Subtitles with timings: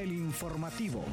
[0.00, 1.04] el informativo.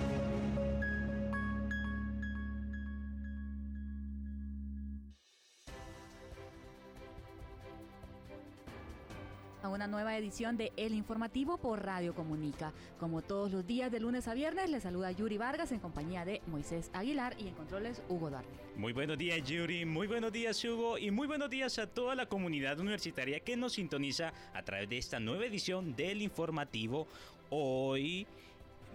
[9.64, 12.72] a una nueva edición de El Informativo por Radio Comunica.
[12.98, 16.42] Como todos los días de lunes a viernes, les saluda Yuri Vargas en compañía de
[16.48, 18.50] Moisés Aguilar y en controles Hugo Duarte.
[18.78, 22.28] Muy buenos días Yuri, muy buenos días Hugo y muy buenos días a toda la
[22.28, 27.08] comunidad universitaria que nos sintoniza a través de esta nueva edición del Informativo.
[27.50, 28.26] Hoy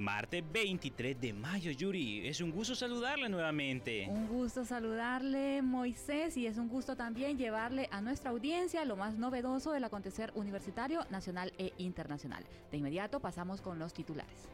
[0.03, 2.27] Martes 23 de mayo, Yuri.
[2.27, 4.09] Es un gusto saludarle nuevamente.
[4.09, 9.15] Un gusto saludarle, Moisés, y es un gusto también llevarle a nuestra audiencia lo más
[9.15, 12.45] novedoso del acontecer universitario, nacional e internacional.
[12.73, 14.49] De inmediato pasamos con los titulares.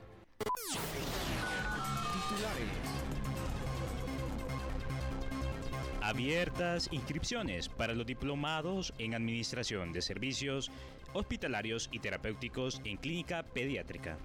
[2.36, 2.68] Titulares.
[6.02, 10.70] Abiertas inscripciones para los diplomados en Administración de Servicios
[11.14, 14.18] Hospitalarios y Terapéuticos en Clínica Pediátrica.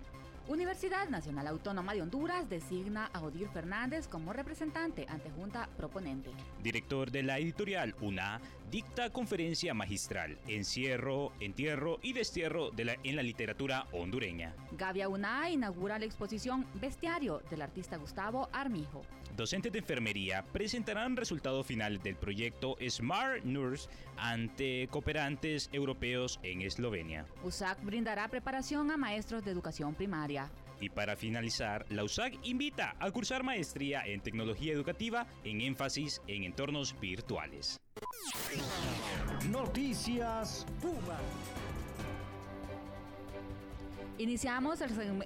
[0.47, 6.31] Universidad Nacional Autónoma de Honduras designa a Odir Fernández como representante ante Junta Proponente.
[6.61, 13.15] Director de la editorial UNA dicta conferencia magistral Encierro, Entierro y Destierro de la, en
[13.15, 14.53] la literatura hondureña.
[14.73, 19.01] Gavia UNA inaugura la exposición Bestiario del artista Gustavo Armijo.
[19.35, 27.25] Docentes de enfermería presentarán resultado final del proyecto Smart Nurse ante cooperantes europeos en Eslovenia.
[27.43, 30.51] USAC brindará preparación a maestros de educación primaria.
[30.79, 36.43] Y para finalizar, la USAC invita a cursar maestría en tecnología educativa en énfasis en
[36.43, 37.81] entornos virtuales.
[39.49, 41.17] Noticias Puma.
[44.19, 44.79] Iniciamos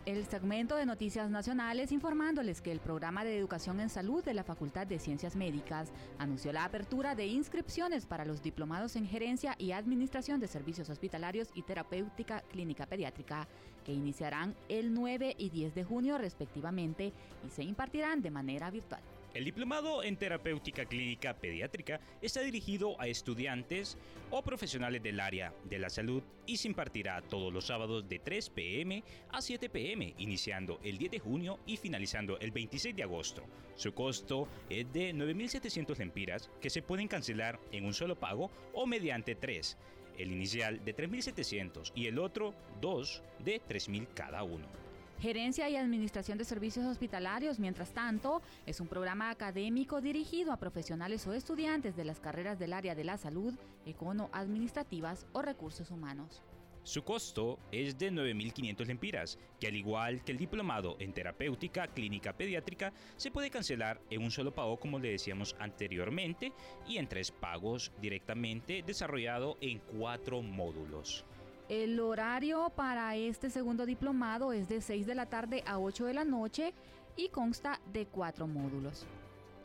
[0.05, 4.45] el, segmento de noticias nacionales informándoles que el programa de educación en salud de la
[4.45, 9.73] Facultad de Ciencias Médicas anunció la apertura de inscripciones para los diplomados en gerencia y
[9.73, 13.45] administración de servicios hospitalarios y terapéutica clínica pediátrica,
[13.85, 17.11] que iniciarán el 9 y 10 de junio respectivamente
[17.45, 19.01] y se impartirán de manera virtual.
[19.37, 23.95] El diplomado en terapéutica clínica pediátrica está dirigido a estudiantes
[24.31, 28.49] o profesionales del área de la salud y se impartirá todos los sábados de 3
[28.49, 33.43] pm a 7 pm, iniciando el 10 de junio y finalizando el 26 de agosto.
[33.75, 38.87] Su costo es de 9.700 lempiras que se pueden cancelar en un solo pago o
[38.87, 39.77] mediante tres.
[40.17, 44.86] El inicial de 3.700 y el otro 2 de 3.000 cada uno.
[45.19, 51.25] Gerencia y Administración de Servicios Hospitalarios, mientras tanto, es un programa académico dirigido a profesionales
[51.25, 53.55] o estudiantes de las carreras del área de la salud,
[53.87, 56.43] econo-administrativas o recursos humanos.
[56.83, 62.37] Su costo es de 9.500 lempiras, que al igual que el diplomado en terapéutica clínica
[62.37, 66.53] pediátrica, se puede cancelar en un solo pago como le decíamos anteriormente
[66.87, 71.25] y en tres pagos directamente desarrollado en cuatro módulos.
[71.69, 76.13] El horario para este segundo diplomado es de 6 de la tarde a 8 de
[76.13, 76.73] la noche
[77.17, 79.05] y consta de cuatro módulos.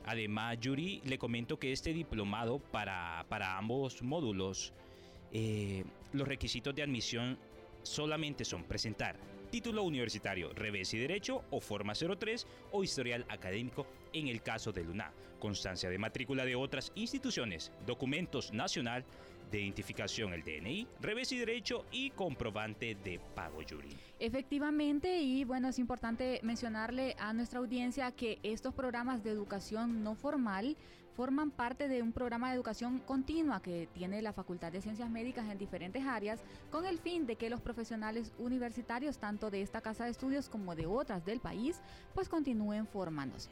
[0.04, 4.72] Además, Yuri, le comento que este diplomado para, para ambos módulos,
[5.30, 7.38] eh, los requisitos de admisión
[7.84, 9.16] solamente son presentar
[9.52, 14.82] título universitario, revés y derecho o forma 03 o historial académico en el caso de
[14.82, 19.04] Luna, constancia de matrícula de otras instituciones, documentos nacional
[19.52, 23.96] de identificación, el DNI, revés y derecho y comprobante de pago, Yuri.
[24.18, 30.16] Efectivamente, y bueno, es importante mencionarle a nuestra audiencia que estos programas de educación no
[30.16, 30.76] formal
[31.14, 35.48] forman parte de un programa de educación continua que tiene la Facultad de Ciencias Médicas
[35.50, 36.40] en diferentes áreas
[36.70, 40.74] con el fin de que los profesionales universitarios, tanto de esta casa de estudios como
[40.74, 41.80] de otras del país,
[42.14, 43.50] pues continúen formándose.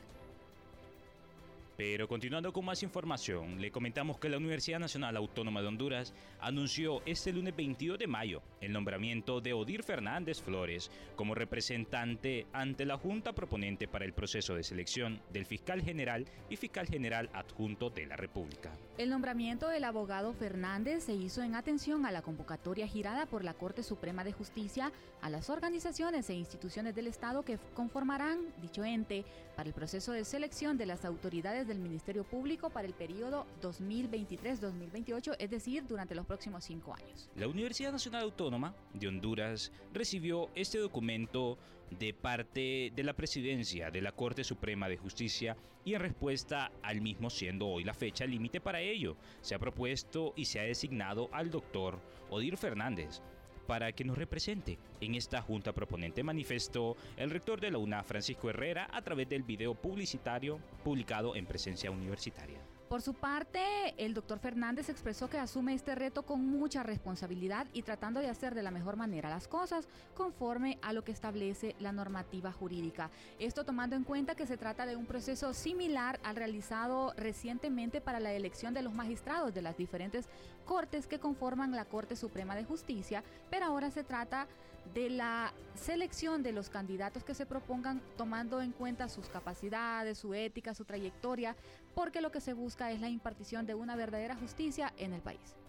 [1.80, 7.00] Pero continuando con más información, le comentamos que la Universidad Nacional Autónoma de Honduras anunció
[7.06, 12.98] este lunes 22 de mayo el nombramiento de Odir Fernández Flores como representante ante la
[12.98, 18.04] Junta proponente para el proceso de selección del fiscal general y fiscal general adjunto de
[18.04, 18.70] la República.
[18.98, 23.54] El nombramiento del abogado Fernández se hizo en atención a la convocatoria girada por la
[23.54, 29.24] Corte Suprema de Justicia a las organizaciones e instituciones del Estado que conformarán dicho ente
[29.56, 35.36] para el proceso de selección de las autoridades del Ministerio Público para el periodo 2023-2028,
[35.38, 37.30] es decir, durante los próximos cinco años.
[37.36, 41.58] La Universidad Nacional Autónoma de Honduras recibió este documento
[41.98, 47.00] de parte de la presidencia de la Corte Suprema de Justicia y en respuesta al
[47.00, 51.28] mismo siendo hoy la fecha límite para ello, se ha propuesto y se ha designado
[51.32, 52.00] al doctor
[52.30, 53.22] Odir Fernández
[53.70, 54.80] para que nos represente.
[55.00, 59.44] En esta junta proponente manifestó el rector de la UNA, Francisco Herrera, a través del
[59.44, 62.58] video publicitario publicado en presencia universitaria.
[62.90, 63.62] Por su parte,
[63.98, 68.52] el doctor Fernández expresó que asume este reto con mucha responsabilidad y tratando de hacer
[68.52, 73.08] de la mejor manera las cosas conforme a lo que establece la normativa jurídica.
[73.38, 78.18] Esto tomando en cuenta que se trata de un proceso similar al realizado recientemente para
[78.18, 80.28] la elección de los magistrados de las diferentes
[80.66, 86.42] cortes que conforman la Corte Suprema de Justicia, pero ahora se trata de la selección
[86.42, 91.56] de los candidatos que se propongan tomando en cuenta sus capacidades, su ética, su trayectoria,
[91.94, 95.59] porque lo que se busca es la impartición de una verdadera justicia en el país.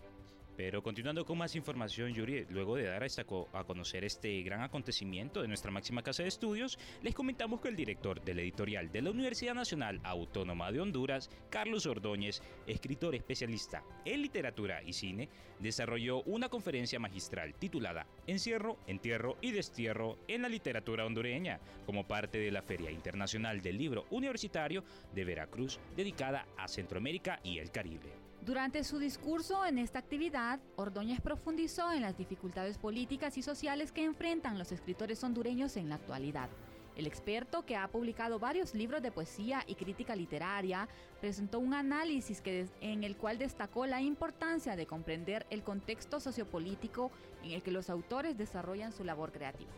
[0.64, 5.48] Pero continuando con más información, Yuri, luego de dar a conocer este gran acontecimiento de
[5.48, 9.56] nuestra máxima casa de estudios, les comentamos que el director del editorial de la Universidad
[9.56, 17.00] Nacional Autónoma de Honduras, Carlos Ordóñez, escritor especialista en literatura y cine, desarrolló una conferencia
[17.00, 22.92] magistral titulada Encierro, Entierro y Destierro en la literatura hondureña, como parte de la Feria
[22.92, 28.31] Internacional del Libro Universitario de Veracruz, dedicada a Centroamérica y el Caribe.
[28.44, 34.04] Durante su discurso en esta actividad, Ordóñez profundizó en las dificultades políticas y sociales que
[34.04, 36.50] enfrentan los escritores hondureños en la actualidad.
[36.96, 40.90] El experto, que ha publicado varios libros de poesía y crítica literaria,
[41.22, 42.42] presentó un análisis
[42.82, 47.12] en el cual destacó la importancia de comprender el contexto sociopolítico
[47.44, 49.72] en el que los autores desarrollan su labor creativa.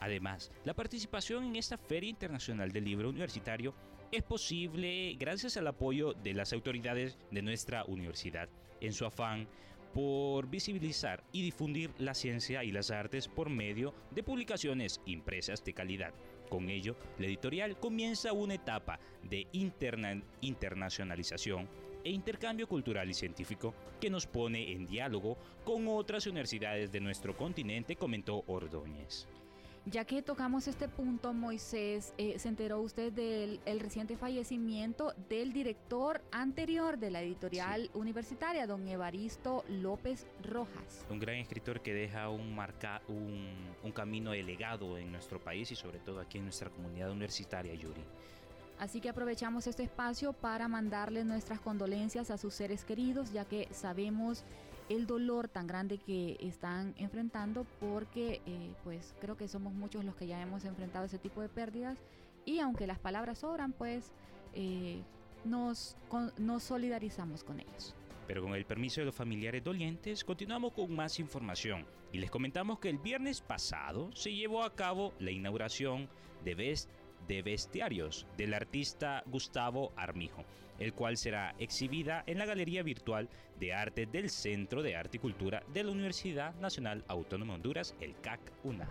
[0.00, 3.74] Además, la participación en esta Feria Internacional del Libro Universitario
[4.16, 8.48] es posible gracias al apoyo de las autoridades de nuestra universidad
[8.80, 9.46] en su afán
[9.92, 15.74] por visibilizar y difundir la ciencia y las artes por medio de publicaciones impresas de
[15.74, 16.14] calidad.
[16.48, 21.68] Con ello, la editorial comienza una etapa de internacionalización
[22.02, 27.36] e intercambio cultural y científico que nos pone en diálogo con otras universidades de nuestro
[27.36, 29.28] continente, comentó Ordóñez.
[29.88, 36.22] Ya que tocamos este punto, Moisés, eh, ¿se enteró usted del reciente fallecimiento del director
[36.32, 41.06] anterior de la editorial universitaria, don Evaristo López Rojas?
[41.08, 43.46] Un gran escritor que deja un, marca, un,
[43.84, 47.72] un camino de legado en nuestro país y sobre todo aquí en nuestra comunidad universitaria,
[47.72, 48.02] Yuri.
[48.80, 53.68] Así que aprovechamos este espacio para mandarle nuestras condolencias a sus seres queridos, ya que
[53.70, 54.42] sabemos
[54.88, 60.14] el dolor tan grande que están enfrentando porque eh, pues creo que somos muchos los
[60.14, 61.98] que ya hemos enfrentado ese tipo de pérdidas
[62.44, 64.12] y aunque las palabras sobran pues
[64.54, 65.02] eh,
[65.44, 65.96] nos,
[66.38, 67.94] nos solidarizamos con ellos.
[68.26, 72.78] Pero con el permiso de los familiares dolientes, continuamos con más información y les comentamos
[72.78, 76.08] que el viernes pasado se llevó a cabo la inauguración
[76.44, 76.90] de Best
[77.26, 80.44] de Bestiarios del artista Gustavo Armijo,
[80.78, 83.28] el cual será exhibida en la Galería Virtual
[83.58, 87.94] de Arte del Centro de Arte y Cultura de la Universidad Nacional Autónoma de Honduras,
[88.00, 88.88] el CAC-UNA.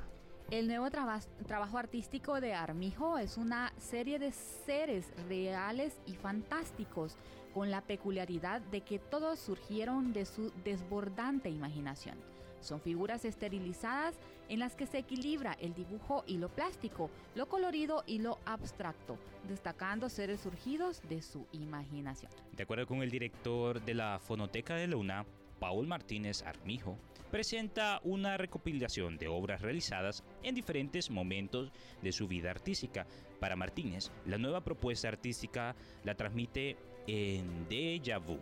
[0.52, 7.18] El nuevo trabajo artístico de Armijo es una serie de seres reales y fantásticos,
[7.54, 12.18] con la peculiaridad de que todos surgieron de su desbordante imaginación.
[12.66, 14.16] Son figuras esterilizadas
[14.50, 19.20] en las que se equilibra el dibujo y lo plástico, lo colorido y lo abstracto,
[19.48, 22.32] destacando seres surgidos de su imaginación.
[22.54, 25.28] De acuerdo con el director de la Fonoteca de Luna,
[25.60, 26.98] Paul Martínez Armijo,
[27.30, 31.72] presenta una recopilación de obras realizadas en diferentes momentos
[32.02, 33.06] de su vida artística.
[33.40, 38.40] Para Martínez, la nueva propuesta artística la transmite en Deja Vu,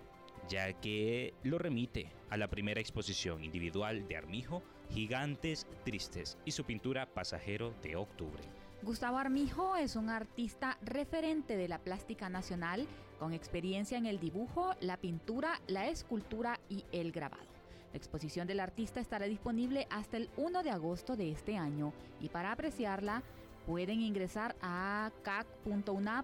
[0.49, 6.63] ya que lo remite a la primera exposición individual de Armijo, Gigantes Tristes, y su
[6.63, 8.43] pintura Pasajero de Octubre.
[8.81, 12.85] Gustavo Armijo es un artista referente de la plástica nacional
[13.17, 17.47] con experiencia en el dibujo, la pintura, la escultura y el grabado.
[17.93, 22.27] La exposición del artista estará disponible hasta el 1 de agosto de este año y
[22.27, 23.23] para apreciarla
[23.65, 26.23] pueden ingresar a cac.una.edu.hn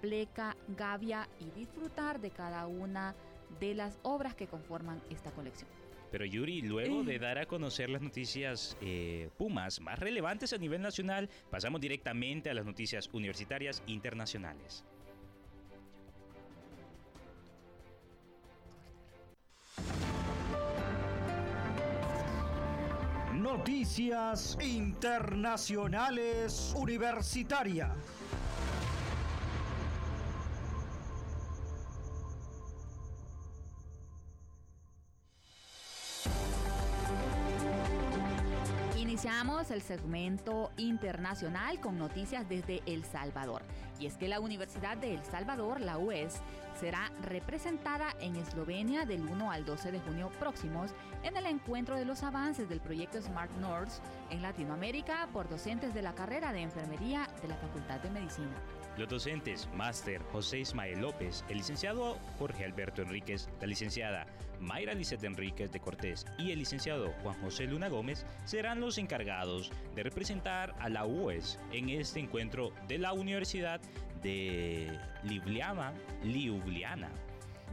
[0.00, 3.14] Pleca, Gavia y disfrutar de cada una
[3.60, 5.68] de las obras que conforman esta colección.
[6.10, 10.80] Pero Yuri, luego de dar a conocer las noticias eh, Pumas más relevantes a nivel
[10.80, 14.84] nacional, pasamos directamente a las noticias universitarias internacionales.
[23.34, 27.90] Noticias internacionales universitarias.
[39.70, 43.62] El segmento internacional con noticias desde El Salvador.
[43.98, 46.40] Y es que la Universidad de El Salvador, la UES,
[46.78, 50.92] será representada en Eslovenia del 1 al 12 de junio próximos
[51.22, 53.92] en el encuentro de los avances del proyecto Smart North
[54.30, 58.54] en Latinoamérica por docentes de la carrera de enfermería de la Facultad de Medicina.
[58.96, 64.26] Los docentes Máster José Ismael López, el licenciado Jorge Alberto Enríquez, la licenciada
[64.58, 69.70] Mayra Lizeth Enríquez de Cortés y el licenciado Juan José Luna Gómez serán los encargados
[69.94, 73.82] de representar a la UES en este encuentro de la Universidad
[74.22, 75.92] de Ljubljana.
[76.24, 77.10] Ljubljana.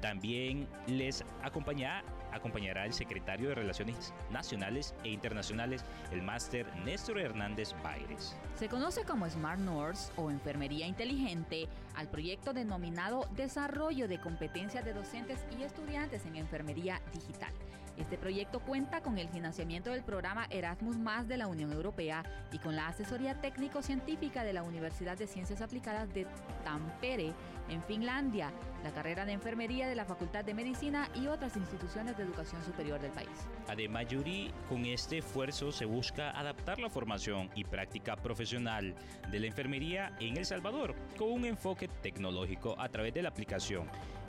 [0.01, 2.03] También les acompañará
[2.33, 8.35] acompañará el secretario de Relaciones Nacionales e Internacionales, el máster Néstor Hernández Baires.
[8.55, 14.93] Se conoce como Smart Nurse o Enfermería Inteligente al proyecto denominado Desarrollo de Competencias de
[14.93, 17.53] Docentes y Estudiantes en Enfermería Digital.
[17.97, 22.57] Este proyecto cuenta con el financiamiento del programa Erasmus Más de la Unión Europea y
[22.57, 26.25] con la asesoría técnico-científica de la Universidad de Ciencias Aplicadas de
[26.63, 27.33] Tampere,
[27.69, 28.51] en Finlandia,
[28.83, 32.99] la carrera de enfermería de la Facultad de Medicina y otras instituciones de educación superior
[32.99, 33.29] del país.
[33.67, 38.95] Además, Yuri, con este esfuerzo se busca adaptar la formación y práctica profesional
[39.31, 43.87] de la enfermería en El Salvador con un enfoque tecnológico a través de la aplicación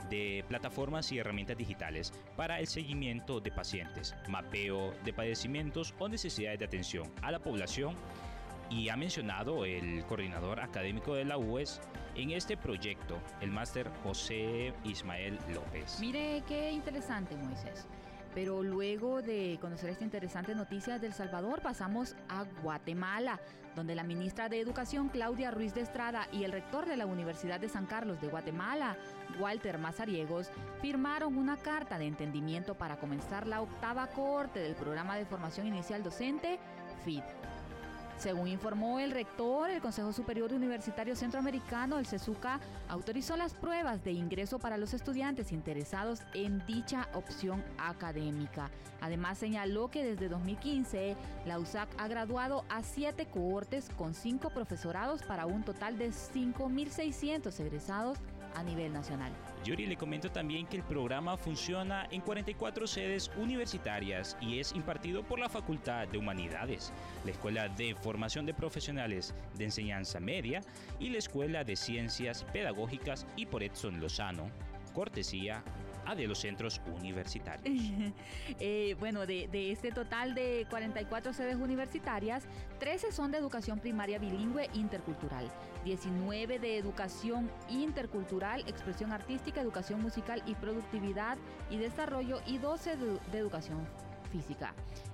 [0.09, 6.59] de plataformas y herramientas digitales para el seguimiento de pacientes, mapeo de padecimientos o necesidades
[6.59, 7.95] de atención a la población
[8.69, 11.81] y ha mencionado el coordinador académico de la UES
[12.15, 15.99] en este proyecto, el máster José Ismael López.
[15.99, 17.87] Mire qué interesante, Moisés.
[18.35, 23.39] Pero luego de conocer esta interesante noticia del Salvador, pasamos a Guatemala,
[23.77, 27.61] donde la ministra de Educación, Claudia Ruiz de Estrada, y el rector de la Universidad
[27.61, 28.97] de San Carlos de Guatemala,
[29.39, 30.51] Walter Mazariegos,
[30.81, 36.03] firmaron una carta de entendimiento para comenzar la octava corte del programa de formación inicial
[36.03, 36.59] docente,
[37.05, 37.23] FID.
[38.17, 44.13] Según informó el rector, el Consejo Superior Universitario Centroamericano, el CESUCA, autorizó las pruebas de
[44.13, 48.71] ingreso para los estudiantes interesados en dicha opción académica.
[49.01, 55.21] Además, señaló que desde 2015 la USAC ha graduado a siete cohortes con cinco profesorados
[55.21, 58.17] para un total de 5.600 egresados
[58.55, 59.31] a nivel nacional.
[59.63, 65.23] Yuri le comento también que el programa funciona en 44 sedes universitarias y es impartido
[65.23, 66.93] por la Facultad de Humanidades,
[67.23, 70.61] la Escuela de Formación de Profesionales de Enseñanza Media
[70.99, 74.49] y la Escuela de Ciencias Pedagógicas y por Edson Lozano,
[74.93, 75.63] cortesía
[76.13, 77.65] de los centros universitarios.
[78.59, 82.43] Eh, bueno, de, este total de 44 sedes universitarias,
[82.79, 85.49] 13 son de educación primaria bilingüe intercultural,
[85.83, 91.37] 19 de educación intercultural, expresión artística, educación musical y productividad
[91.69, 93.85] y desarrollo y 12 de, de educación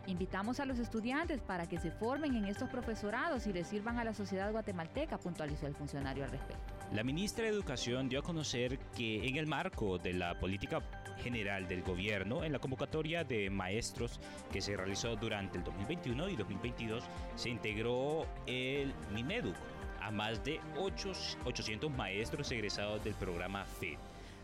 [0.07, 4.03] Invitamos a los estudiantes para que se formen en estos profesorados y les sirvan a
[4.03, 6.73] la sociedad guatemalteca, puntualizó el funcionario al respecto.
[6.93, 10.81] La ministra de Educación dio a conocer que en el marco de la política
[11.21, 14.19] general del gobierno, en la convocatoria de maestros
[14.51, 17.03] que se realizó durante el 2021 y 2022,
[17.35, 19.55] se integró el MINEDUC
[20.01, 21.11] a más de 8,
[21.45, 23.97] 800 maestros egresados del programa FED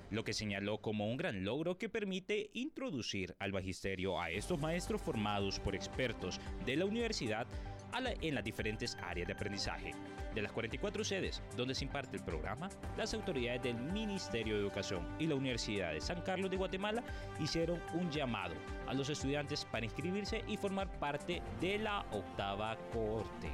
[0.09, 5.01] lo que señaló como un gran logro que permite introducir al magisterio a estos maestros
[5.01, 7.47] formados por expertos de la universidad
[8.21, 9.93] en las diferentes áreas de aprendizaje.
[10.35, 15.07] De las 44 sedes donde se imparte el programa, las autoridades del Ministerio de Educación
[15.17, 17.03] y la Universidad de San Carlos de Guatemala
[17.39, 18.53] hicieron un llamado
[18.87, 23.51] a los estudiantes para inscribirse y formar parte de la octava corte.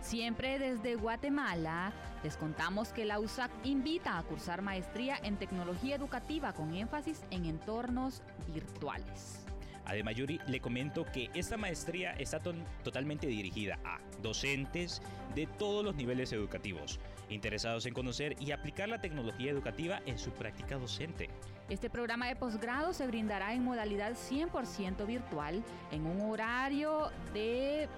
[0.00, 1.92] Siempre desde Guatemala,
[2.24, 7.44] les contamos que la USAC invita a cursar maestría en tecnología educativa con énfasis en
[7.44, 9.44] entornos virtuales.
[9.84, 15.02] Además, Yuri, le comento que esta maestría está totalmente dirigida a docentes
[15.34, 20.30] de todos los niveles educativos, interesados en conocer y aplicar la tecnología educativa en su
[20.30, 21.28] práctica docente.
[21.68, 27.88] Este programa de posgrado se brindará en modalidad 100% virtual, en un horario de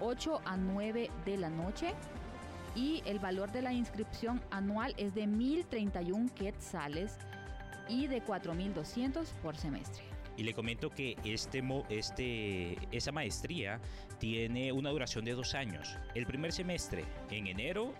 [0.00, 1.94] 8 a 9 de la noche
[2.74, 7.18] y el valor de la inscripción anual es de 1.031 quetzales
[7.88, 10.02] y de 4.200 por semestre.
[10.36, 13.80] Y le comento que este, este, esa maestría
[14.18, 15.96] tiene una duración de dos años.
[16.14, 17.94] El primer semestre, en enero,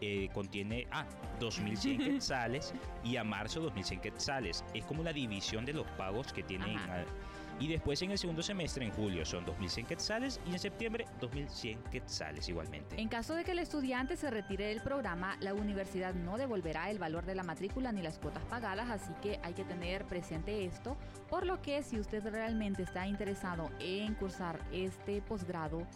[0.00, 1.06] eh, contiene a ah,
[1.40, 2.72] 2.100 quetzales
[3.02, 4.64] y a marzo 2.100 quetzales.
[4.72, 6.78] Es como la división de los pagos que tienen
[7.60, 11.82] y después en el segundo semestre, en julio, son 2.100 quetzales y en septiembre 2.100
[11.90, 13.00] quetzales igualmente.
[13.00, 16.98] En caso de que el estudiante se retire del programa, la universidad no devolverá el
[16.98, 20.96] valor de la matrícula ni las cuotas pagadas, así que hay que tener presente esto,
[21.28, 25.86] por lo que si usted realmente está interesado en cursar este posgrado,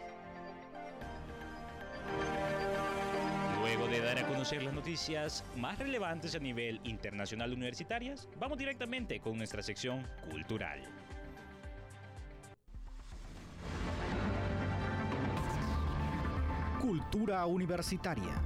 [3.66, 9.18] Luego de dar a conocer las noticias más relevantes a nivel internacional universitarias, vamos directamente
[9.18, 10.82] con nuestra sección cultural.
[16.80, 18.40] Cultura universitaria.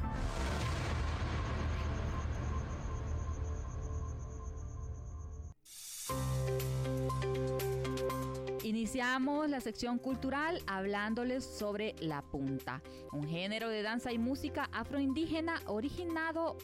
[8.91, 12.83] Iniciamos la sección cultural hablándoles sobre la punta,
[13.13, 16.59] un género de danza y música afroindígena originado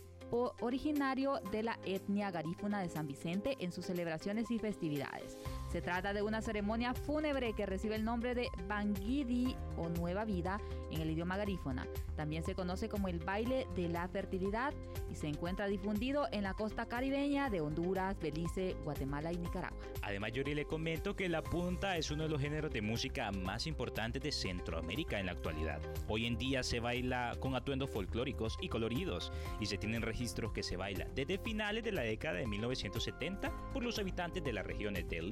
[0.60, 5.38] originario de la etnia garífuna de San Vicente en sus celebraciones y festividades.
[5.68, 10.60] Se trata de una ceremonia fúnebre que recibe el nombre de Bangidi o Nueva Vida
[10.90, 11.86] en el idioma garífuna.
[12.16, 14.72] También se conoce como el baile de la fertilidad
[15.10, 19.78] y se encuentra difundido en la costa caribeña de Honduras, Belice, Guatemala y Nicaragua.
[20.02, 23.66] Además, Yuri le comento que la punta es uno de los géneros de música más
[23.66, 25.80] importantes de Centroamérica en la actualidad.
[26.08, 30.62] Hoy en día se baila con atuendos folclóricos y coloridos y se tienen registros que
[30.62, 35.08] se baila desde finales de la década de 1970 por los habitantes de las regiones
[35.08, 35.22] de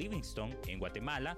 [0.66, 1.36] En Guatemala,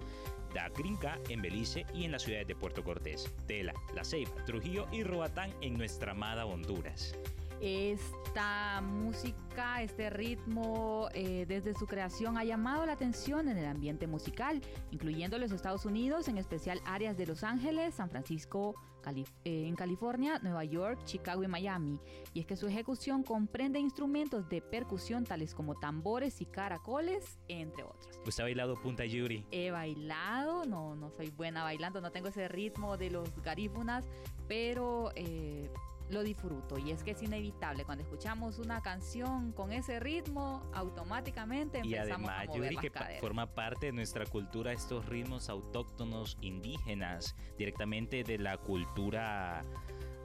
[0.55, 4.87] Da Grinca en Belice y en las ciudades de Puerto Cortés, Tela, La Ceiba, Trujillo
[4.93, 7.15] y Roatán en nuestra amada Honduras.
[7.61, 14.07] Esta música, este ritmo, eh, desde su creación ha llamado la atención en el ambiente
[14.07, 14.61] musical,
[14.91, 18.75] incluyendo los Estados Unidos, en especial áreas de Los Ángeles, San Francisco,
[19.15, 22.01] eh, en California, Nueva York, Chicago y Miami.
[22.35, 27.85] Y es que su ejecución comprende instrumentos de percusión tales como tambores y caracoles, entre
[27.85, 28.19] otros.
[28.27, 29.47] ¿Usted ha bailado Punta Yuri?
[29.53, 34.05] He bailado, no, no soy buena bailando, no tengo ese ritmo de los garífunas,
[34.49, 35.13] pero...
[35.15, 35.71] Eh,
[36.11, 36.79] lo disfruto.
[36.79, 42.13] Y es que es inevitable cuando escuchamos una canción con ese ritmo automáticamente empezamos y
[42.13, 48.39] además, a mover que forma parte de nuestra cultura estos ritmos autóctonos indígenas directamente de
[48.39, 49.65] la cultura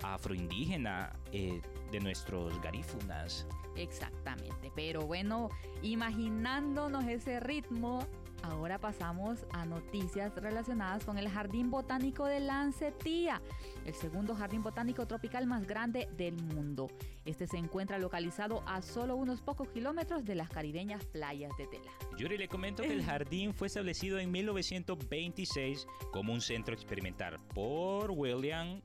[0.04, 3.48] afroindígena eh, de nuestros garífunas.
[3.76, 5.50] Exactamente pero bueno
[5.82, 8.06] imaginándonos ese ritmo
[8.44, 13.42] Ahora pasamos a noticias relacionadas con el Jardín Botánico de Lancetía,
[13.86, 16.90] el segundo jardín botánico tropical más grande del mundo.
[17.26, 21.92] Este se encuentra localizado a solo unos pocos kilómetros de las caribeñas playas de Tela.
[22.18, 28.12] Yuri le comento que el jardín fue establecido en 1926 como un centro experimental por
[28.12, 28.82] William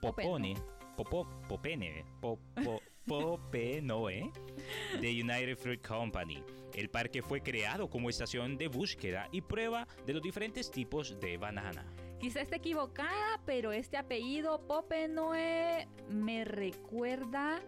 [0.00, 0.54] Popone,
[0.96, 4.32] Popo, Popene, Popo, Popenoe
[5.00, 6.42] de United Fruit Company
[6.76, 11.38] el parque fue creado como estación de búsqueda y prueba de los diferentes tipos de
[11.38, 11.84] banana.
[12.20, 17.62] Quizá esté equivocada, pero este apellido Popenoe me recuerda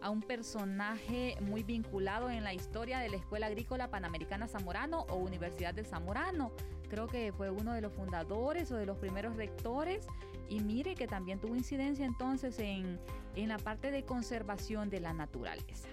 [0.00, 5.16] a un personaje muy vinculado en la historia de la Escuela Agrícola Panamericana Zamorano o
[5.16, 6.52] Universidad de Zamorano.
[6.88, 10.06] Creo que fue uno de los fundadores o de los primeros rectores.
[10.52, 13.00] Y mire que también tuvo incidencia entonces en,
[13.36, 15.88] en la parte de conservación de la naturaleza.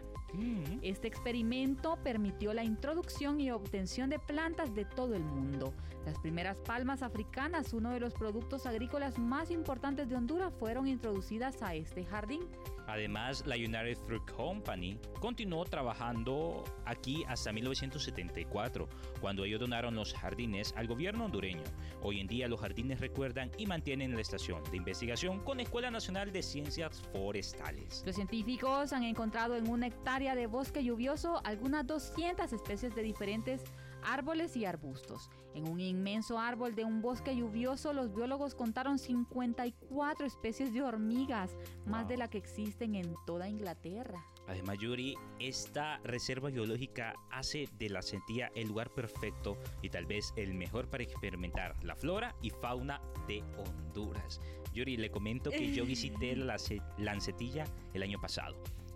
[0.81, 5.73] Este experimento permitió la introducción y obtención de plantas de todo el mundo.
[6.09, 11.61] Las primeras palmas africanas, uno de los productos agrícolas más importantes de Honduras, fueron introducidas
[11.61, 12.41] a este jardín.
[12.87, 18.89] Además, la United Fruit Company continuó trabajando aquí hasta 1974,
[19.21, 21.61] cuando ellos donaron los jardines al gobierno hondureño.
[22.01, 26.31] Hoy en día los jardines recuerdan y mantienen la estación de investigación con Escuela Nacional
[26.31, 28.01] de Ciencias Forestales.
[28.07, 33.61] Los científicos han encontrado en una hectárea de bosque lluvioso algunas 200 especies de diferentes
[34.03, 35.29] árboles y arbustos.
[35.53, 41.55] En un inmenso árbol de un bosque lluvioso, los biólogos contaron 54 especies de hormigas,
[41.85, 44.23] más de la que existen en toda Inglaterra.
[44.47, 50.33] Además, Yuri, esta reserva biológica hace de la Centilla el lugar perfecto y tal vez
[50.37, 54.41] el mejor para experimentar la flora y fauna de Honduras.
[54.73, 56.57] Yuri, le comento que yo visité la
[56.97, 58.55] Lancetilla el año pasado.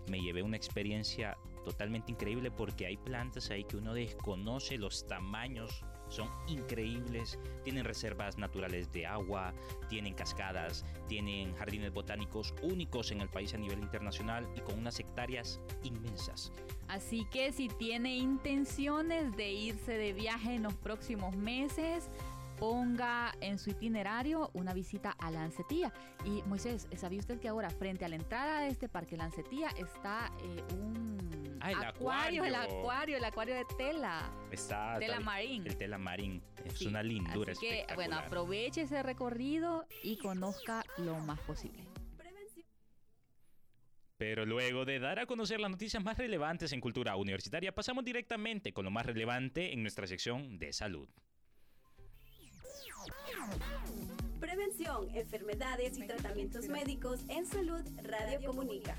[0.10, 5.84] Me llevé una experiencia totalmente increíble porque hay plantas ahí que uno desconoce los tamaños
[6.14, 9.54] son increíbles, tienen reservas naturales de agua,
[9.90, 15.00] tienen cascadas, tienen jardines botánicos únicos en el país a nivel internacional y con unas
[15.00, 16.52] hectáreas inmensas.
[16.88, 22.10] Así que si tiene intenciones de irse de viaje en los próximos meses,
[22.60, 25.92] ponga en su itinerario una visita a Lancetía.
[26.26, 30.32] Y Moisés, ¿sabía usted que ahora frente a la entrada de este parque Lancetía está
[30.40, 31.23] eh, un
[31.66, 33.18] Ah, el acuario, el acuario.
[33.18, 34.30] el acuario de tela.
[34.52, 35.66] Está Tela marín.
[35.66, 36.44] El tela marín.
[36.66, 41.82] Es Sí, una lindura Así que, bueno, aproveche ese recorrido y conozca lo más posible.
[44.18, 48.74] Pero luego de dar a conocer las noticias más relevantes en cultura universitaria, pasamos directamente
[48.74, 51.08] con lo más relevante en nuestra sección de salud.
[54.42, 58.98] Prevención, enfermedades y tratamientos médicos en salud, Radio Comunica.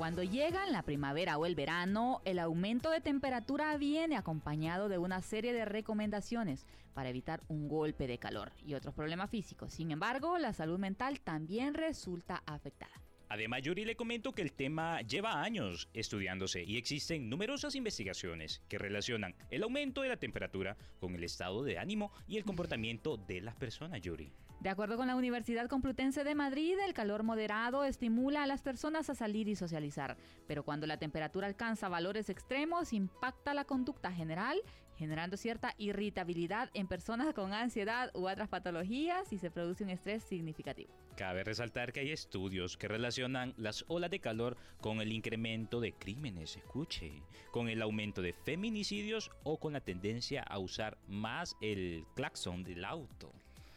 [0.00, 5.20] Cuando llegan la primavera o el verano, el aumento de temperatura viene acompañado de una
[5.20, 9.74] serie de recomendaciones para evitar un golpe de calor y otros problemas físicos.
[9.74, 12.99] Sin embargo, la salud mental también resulta afectada.
[13.30, 18.76] Además, Yuri le comento que el tema lleva años estudiándose y existen numerosas investigaciones que
[18.76, 23.40] relacionan el aumento de la temperatura con el estado de ánimo y el comportamiento de
[23.40, 24.32] las personas, Yuri.
[24.58, 29.08] De acuerdo con la Universidad Complutense de Madrid, el calor moderado estimula a las personas
[29.08, 30.16] a salir y socializar,
[30.48, 34.60] pero cuando la temperatura alcanza valores extremos impacta la conducta general,
[35.00, 40.22] generando cierta irritabilidad en personas con ansiedad u otras patologías y se produce un estrés
[40.22, 40.92] significativo.
[41.16, 45.94] Cabe resaltar que hay estudios que relacionan las olas de calor con el incremento de
[45.94, 52.04] crímenes, escuche, con el aumento de feminicidios o con la tendencia a usar más el
[52.14, 53.32] claxon del auto.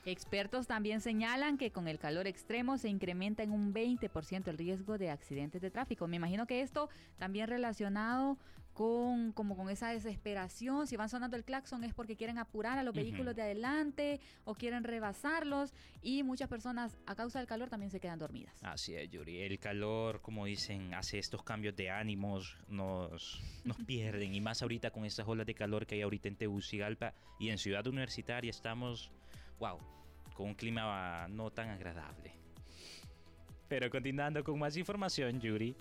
[0.05, 4.97] Expertos también señalan que con el calor extremo se incrementa en un 20% el riesgo
[4.97, 6.05] de accidentes de tráfico.
[6.09, 8.38] Me imagino que esto también relacionado
[8.73, 12.83] con como con esa desesperación, si van sonando el claxon es porque quieren apurar a
[12.83, 17.91] los vehículos de adelante o quieren rebasarlos y muchas personas a causa del calor también
[17.91, 18.53] se quedan dormidas.
[18.63, 19.41] Así es, Yuri.
[19.41, 24.33] El calor, como dicen, hace estos cambios de ánimos, nos, nos pierden.
[24.33, 27.57] Y más ahorita con estas olas de calor que hay ahorita en Tegucigalpa y en
[27.57, 29.12] Ciudad Universitaria estamos,
[29.59, 29.77] wow,
[30.33, 32.33] con un clima no tan agradable.
[33.67, 35.75] Pero continuando con más información, Yuri,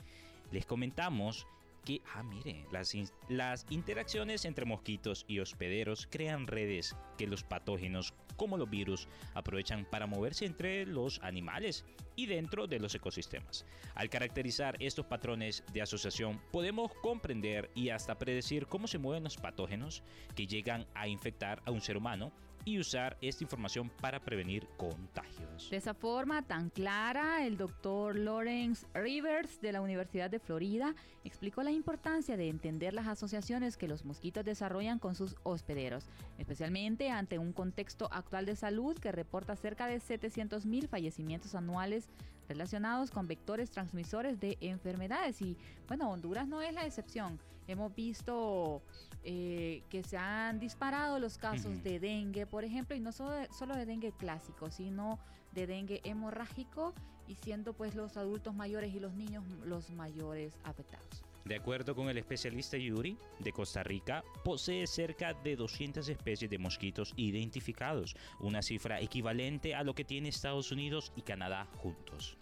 [0.50, 1.46] les comentamos
[1.84, 2.94] que, ah, mire, las,
[3.28, 9.84] las interacciones entre mosquitos y hospederos crean redes que los patógenos, como los virus, aprovechan
[9.90, 11.84] para moverse entre los animales
[12.16, 13.64] y dentro de los ecosistemas.
[13.94, 19.36] Al caracterizar estos patrones de asociación, podemos comprender y hasta predecir cómo se mueven los
[19.36, 20.02] patógenos
[20.34, 22.32] que llegan a infectar a un ser humano
[22.64, 25.68] y usar esta información para prevenir contagios.
[25.70, 30.94] De esa forma tan clara, el doctor Lawrence Rivers de la Universidad de Florida
[31.24, 37.10] explicó la importancia de entender las asociaciones que los mosquitos desarrollan con sus hospederos, especialmente
[37.10, 42.08] ante un contexto actual de salud que reporta cerca de 700.000 fallecimientos anuales
[42.48, 45.40] relacionados con vectores transmisores de enfermedades.
[45.40, 45.56] Y
[45.88, 47.38] bueno, Honduras no es la excepción.
[47.68, 48.82] Hemos visto
[49.24, 53.48] eh, que se han disparado los casos de dengue, por ejemplo, y no solo de,
[53.52, 55.18] solo de dengue clásico, sino
[55.52, 56.94] de dengue hemorrágico
[57.28, 61.24] y siendo pues los adultos mayores y los niños los mayores afectados.
[61.44, 66.58] De acuerdo con el especialista Yuri de Costa Rica, posee cerca de 200 especies de
[66.58, 72.38] mosquitos identificados, una cifra equivalente a lo que tiene Estados Unidos y Canadá juntos.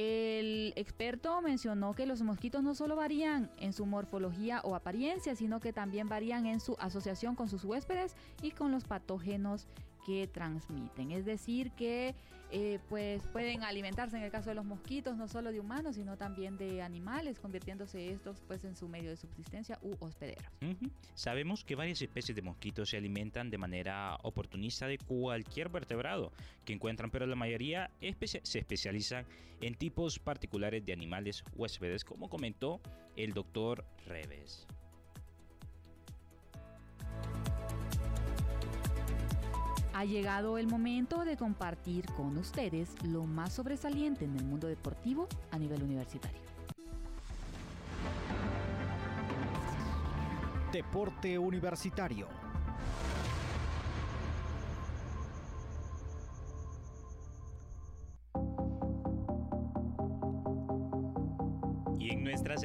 [0.00, 5.58] El experto mencionó que los mosquitos no solo varían en su morfología o apariencia, sino
[5.58, 9.66] que también varían en su asociación con sus huéspedes y con los patógenos
[10.08, 11.10] que transmiten.
[11.12, 12.14] Es decir, que
[12.50, 16.16] eh, pues pueden alimentarse en el caso de los mosquitos no solo de humanos, sino
[16.16, 20.50] también de animales, convirtiéndose estos pues en su medio de subsistencia u hospederos.
[21.12, 26.32] Sabemos que varias especies de mosquitos se alimentan de manera oportunista de cualquier vertebrado
[26.64, 29.26] que encuentran, pero la mayoría se especializan
[29.60, 32.80] en tipos particulares de animales huéspedes, como comentó
[33.14, 34.66] el doctor Reves.
[39.98, 45.26] Ha llegado el momento de compartir con ustedes lo más sobresaliente en el mundo deportivo
[45.50, 46.38] a nivel universitario.
[50.70, 52.28] Deporte Universitario.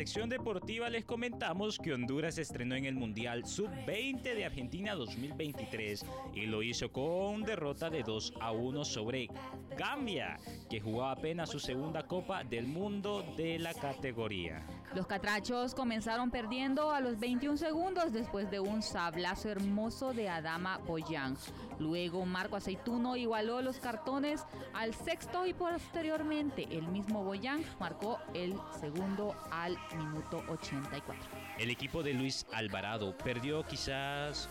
[0.04, 6.46] Sección deportiva les comentamos que Honduras estrenó en el Mundial Sub-20 de Argentina 2023 y
[6.46, 9.30] lo hizo con derrota de 2 a 1 sobre
[9.78, 10.38] Gambia,
[10.70, 14.68] que jugó apenas su segunda Copa del Mundo de la categoría.
[14.94, 20.80] Los catrachos comenzaron perdiendo a los 21 segundos después de un sablazo hermoso de Adama
[20.80, 21.36] Boyan.
[21.80, 28.54] Luego Marco Aceituno igualó los cartones al sexto y posteriormente el mismo Boyan marcó el
[28.80, 31.24] segundo al minuto 84.
[31.58, 34.50] El equipo de Luis Alvarado perdió quizás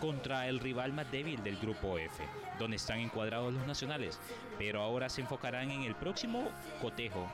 [0.00, 2.24] contra el rival más débil del grupo F,
[2.58, 4.18] donde están encuadrados los nacionales,
[4.58, 6.48] pero ahora se enfocarán en el próximo
[6.80, 7.26] cotejo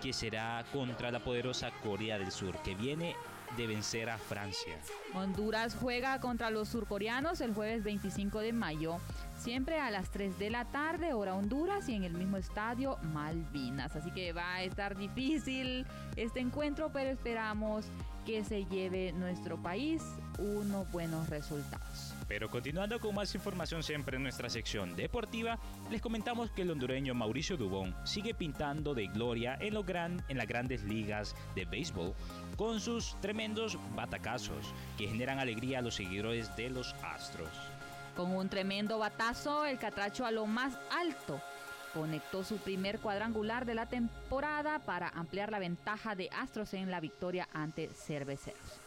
[0.00, 3.14] que será contra la poderosa Corea del Sur, que viene
[3.56, 4.76] de vencer a Francia.
[5.14, 8.98] Honduras juega contra los surcoreanos el jueves 25 de mayo,
[9.38, 13.94] siempre a las 3 de la tarde, hora Honduras, y en el mismo estadio Malvinas.
[13.96, 17.86] Así que va a estar difícil este encuentro, pero esperamos
[18.26, 20.02] que se lleve nuestro país
[20.38, 22.14] unos buenos resultados.
[22.28, 25.58] Pero continuando con más información siempre en nuestra sección deportiva,
[25.90, 30.36] les comentamos que el hondureño Mauricio Dubón sigue pintando de gloria en, lo gran, en
[30.36, 32.12] las grandes ligas de béisbol
[32.56, 37.48] con sus tremendos batacazos que generan alegría a los seguidores de los Astros.
[38.18, 41.40] Con un tremendo batazo, el catracho a lo más alto
[41.94, 46.98] conectó su primer cuadrangular de la temporada para ampliar la ventaja de Astros en la
[46.98, 48.80] victoria ante Cerveceros.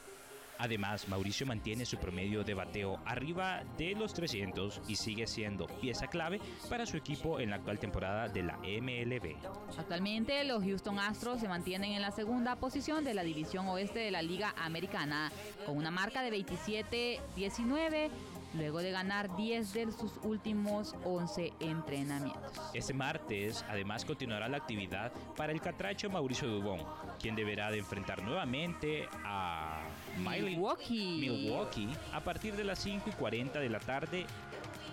[0.57, 6.05] Además, Mauricio mantiene su promedio de bateo arriba de los 300 y sigue siendo pieza
[6.05, 6.39] clave
[6.69, 9.37] para su equipo en la actual temporada de la MLB.
[9.79, 14.11] Actualmente, los Houston Astros se mantienen en la segunda posición de la división oeste de
[14.11, 15.31] la Liga Americana,
[15.65, 18.11] con una marca de 27-19
[18.53, 22.51] luego de ganar 10 de sus últimos 11 entrenamientos.
[22.73, 26.81] Este martes, además, continuará la actividad para el catracho Mauricio Dubón,
[27.19, 29.81] quien deberá de enfrentar nuevamente a
[30.17, 31.19] Milwaukee.
[31.19, 34.25] Milwaukee a partir de las 5 y 40 de la tarde,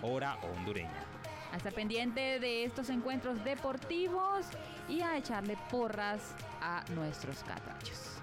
[0.01, 1.05] hora hondureña.
[1.51, 4.45] Hasta pendiente de estos encuentros deportivos
[4.87, 8.18] y a echarle porras a nuestros catrachos.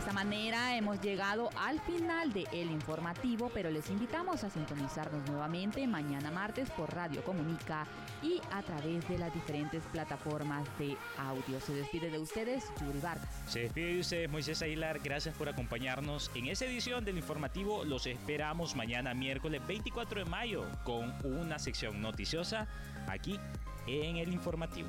[0.00, 5.86] Esta manera hemos llegado al final de El Informativo, pero les invitamos a sintonizarnos nuevamente
[5.86, 7.86] mañana martes por Radio Comunica
[8.22, 11.60] y a través de las diferentes plataformas de audio.
[11.60, 13.28] Se despide de ustedes Yuri Vargas.
[13.46, 17.84] Se despide de ustedes Moisés Aguilar, gracias por acompañarnos en esta edición del Informativo.
[17.84, 22.68] Los esperamos mañana miércoles 24 de mayo con una sección noticiosa
[23.06, 23.38] aquí
[23.86, 24.88] en El Informativo.